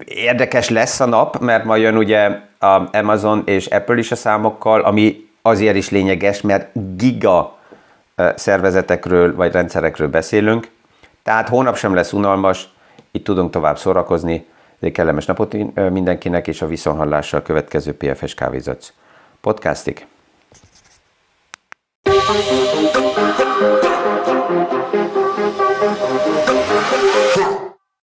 Érdekes 0.06 0.70
lesz 0.70 1.00
a 1.00 1.06
nap, 1.06 1.40
mert 1.40 1.64
ma 1.64 1.76
jön 1.76 1.98
ugye 1.98 2.40
a 2.60 2.98
Amazon 2.98 3.42
és 3.46 3.66
Apple 3.66 3.98
is 3.98 4.12
a 4.12 4.16
számokkal, 4.16 4.82
ami 4.82 5.29
azért 5.42 5.76
is 5.76 5.90
lényeges, 5.90 6.42
mert 6.42 6.96
giga 6.96 7.58
szervezetekről 8.36 9.36
vagy 9.36 9.52
rendszerekről 9.52 10.08
beszélünk. 10.08 10.72
Tehát 11.24 11.50
hónap 11.50 11.78
sem 11.78 11.94
lesz 11.94 12.14
unalmas, 12.14 12.70
itt 13.12 13.24
tudunk 13.24 13.52
tovább 13.52 13.78
szórakozni. 13.78 14.46
Egy 14.80 14.92
kellemes 14.92 15.26
napot 15.26 15.56
mindenkinek, 15.90 16.48
és 16.48 16.62
a 16.62 16.68
viszonhallással 16.68 17.42
következő 17.42 17.94
PFS 17.94 18.34
Kávézatsz 18.34 18.94
podcastig. 19.42 20.08
Thank 24.92 25.14
you. 25.14 25.19